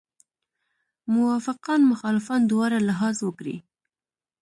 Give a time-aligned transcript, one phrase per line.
[1.15, 3.55] موافقان مخالفان دواړه لحاظ وکړي.